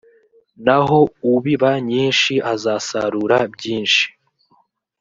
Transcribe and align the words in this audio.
naho 0.65 0.99
ubiba 1.33 1.71
nyinshi 1.89 2.33
azasarura 2.53 3.37
byinshi 3.53 4.05